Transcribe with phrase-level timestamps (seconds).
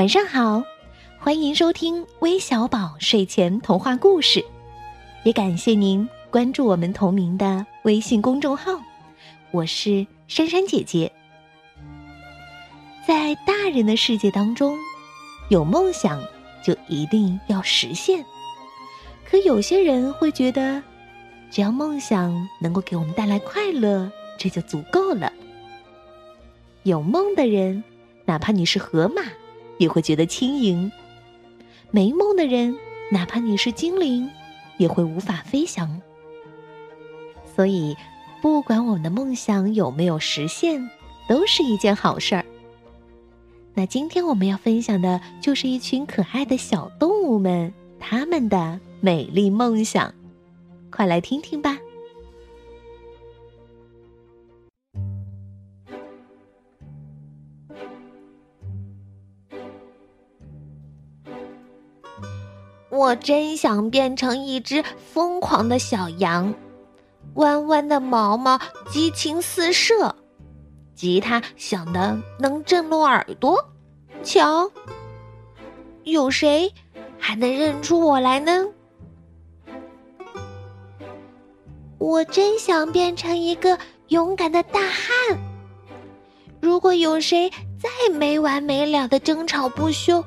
[0.00, 0.64] 晚上好，
[1.18, 4.42] 欢迎收听微小宝睡前童话故事，
[5.24, 8.80] 也感谢您关注我们同名的微信公众号。
[9.50, 11.12] 我是珊珊姐姐。
[13.06, 14.74] 在大人的世界当中，
[15.50, 16.18] 有梦想
[16.64, 18.24] 就一定要实现。
[19.26, 20.82] 可有些人会觉得，
[21.50, 25.30] 只要梦想能够给我们带来快乐，这就足够了。
[26.84, 27.84] 有梦的人，
[28.24, 29.20] 哪怕你是河马，
[29.80, 30.90] 也会觉得轻盈；
[31.90, 32.76] 没梦的人，
[33.10, 34.28] 哪怕你是精灵，
[34.76, 36.00] 也会无法飞翔。
[37.56, 37.96] 所以，
[38.42, 40.90] 不管我们的梦想有没有实现，
[41.26, 42.44] 都是一件好事儿。
[43.72, 50.12] 那今天我们要分享的就是一群可爱的小动物们，他们的美丽梦想，
[50.90, 51.78] 快来听听吧。
[62.90, 66.52] 我真想变成一只疯狂的小羊，
[67.34, 68.58] 弯弯的毛毛
[68.90, 70.14] 激情四射，
[70.94, 73.64] 吉他响的能震落耳朵。
[74.22, 74.70] 瞧，
[76.02, 76.72] 有谁
[77.18, 78.66] 还能认出我来呢？
[81.98, 85.38] 我真想变成一个勇敢的大汉。
[86.60, 90.24] 如果有谁再没完没了的争吵不休，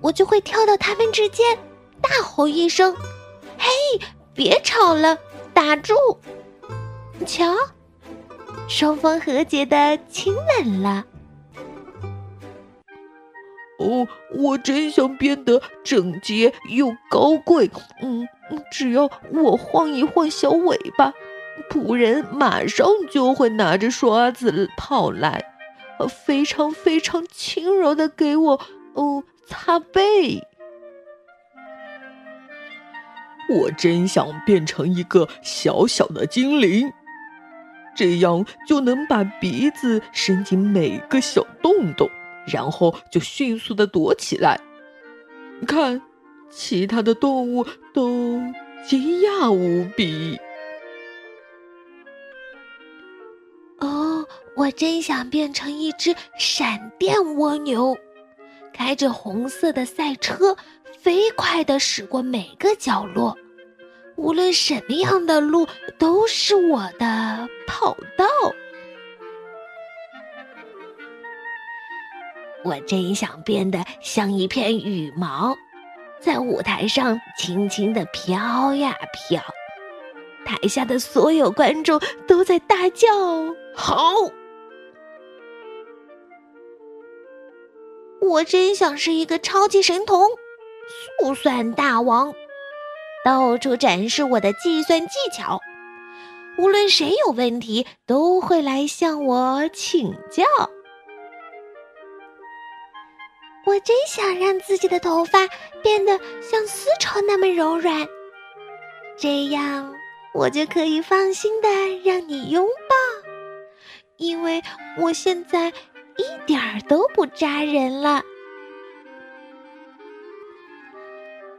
[0.00, 1.58] 我就会跳到他们之间。
[2.08, 2.94] 大吼一声
[3.58, 3.68] ：“嘿，
[4.32, 5.18] 别吵了，
[5.52, 5.94] 打住！”
[7.26, 7.52] 瞧，
[8.68, 11.04] 双方和解的亲吻了。
[13.78, 17.70] 哦，我真想变得整洁又高贵。
[18.02, 18.26] 嗯，
[18.70, 21.12] 只要我晃一晃小尾巴，
[21.70, 25.44] 仆人马上就会拿着刷子跑来，
[26.08, 28.60] 非常非常轻柔的给我
[28.94, 30.42] 哦擦背。
[33.48, 36.92] 我真想变成一个小小的精灵，
[37.94, 42.10] 这样就能把鼻子伸进每个小洞洞，
[42.46, 44.60] 然后就迅速的躲起来。
[45.66, 46.02] 看，
[46.50, 47.64] 其他的动物
[47.94, 48.40] 都
[48.86, 50.38] 惊讶无比。
[53.78, 57.96] 哦，我真想变成一只闪电蜗牛，
[58.72, 60.56] 开着红色的赛车。
[61.06, 63.38] 飞快的驶过每个角落，
[64.16, 65.64] 无论什么样的路
[65.98, 68.26] 都是我的跑道。
[72.64, 75.56] 我真想变得像一片羽毛，
[76.18, 79.40] 在舞台上轻轻的飘呀飘，
[80.44, 83.06] 台下的所有观众都在大叫
[83.72, 84.12] ：“好！”
[88.20, 90.20] 我真想是一个超级神童。
[91.20, 92.34] 速算大王，
[93.24, 95.60] 到处展示我的计算技巧，
[96.58, 100.44] 无论谁有问题，都会来向我请教。
[103.66, 105.40] 我真想让自己的头发
[105.82, 108.06] 变得像丝绸那么柔软，
[109.18, 109.92] 这样
[110.32, 111.68] 我就可以放心的
[112.04, 112.94] 让你拥抱，
[114.18, 114.62] 因为
[115.00, 115.68] 我现在
[116.16, 118.22] 一点儿都不扎人了。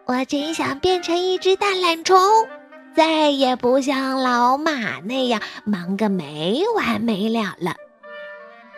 [0.08, 2.18] 我真想变成一只大懒虫，
[2.96, 7.76] 再也不像老马那样忙个没完没了了。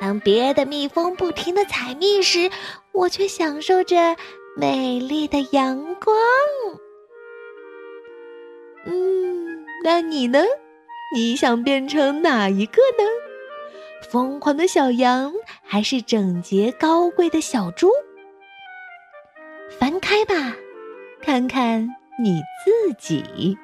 [0.02, 2.50] 当别的蜜蜂不停的采蜜时，
[2.94, 4.16] 我却享受着
[4.58, 6.16] 美丽的阳光。
[8.88, 10.44] 嗯，那你呢？
[11.14, 13.04] 你想变成哪一个呢？
[14.12, 15.32] 疯狂的小羊，
[15.64, 17.92] 还是整洁高贵的小猪？
[19.80, 20.56] 翻开吧。
[21.22, 21.88] 看看
[22.18, 23.58] 你自己。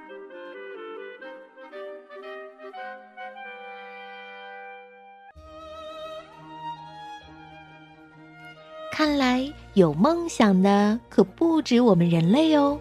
[8.91, 12.79] 看来有梦想的可不止我们人类哦，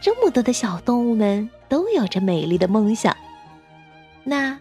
[0.00, 3.16] 这么多的小动物们都有着美丽的梦想。
[4.22, 4.58] 那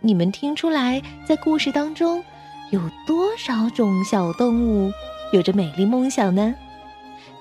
[0.00, 2.24] 你们听出来，在故事当中
[2.70, 4.90] 有多少种小动物
[5.32, 6.54] 有着美丽梦想呢？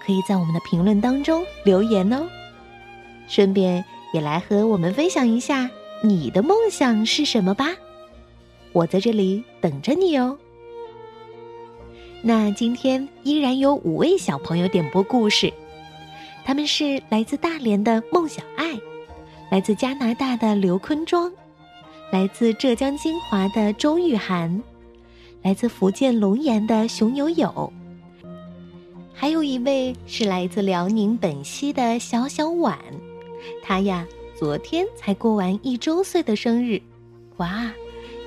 [0.05, 2.27] 可以在我们的评论当中留言哦，
[3.27, 5.69] 顺便也来和我们分享一下
[6.03, 7.69] 你的梦想是什么吧，
[8.71, 10.37] 我在这里等着你哦。
[12.21, 15.51] 那今天依然有五位小朋友点播故事，
[16.43, 18.79] 他们是来自大连的孟小爱，
[19.49, 21.31] 来自加拿大的刘坤庄，
[22.11, 24.61] 来自浙江金华的周玉涵，
[25.41, 27.71] 来自福建龙岩的熊友友。
[29.15, 32.77] 还有一位是来自辽宁本溪的小小婉，
[33.63, 36.81] 她呀昨天才过完一周岁的生日，
[37.37, 37.71] 哇！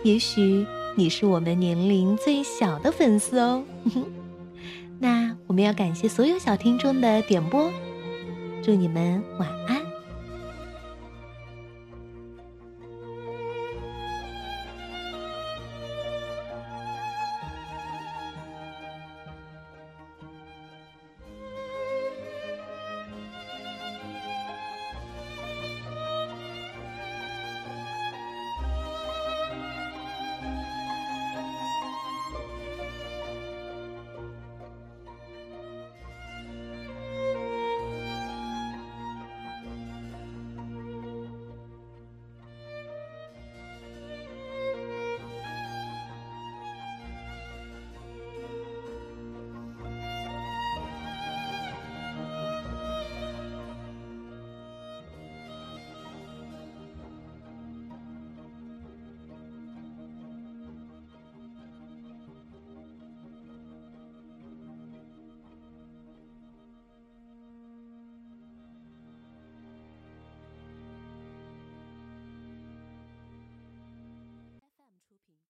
[0.03, 3.63] 也许你是我们年龄最小的粉丝哦。
[4.99, 7.71] 那我们要感谢所有小听众的点播，
[8.63, 9.78] 祝你们晚安。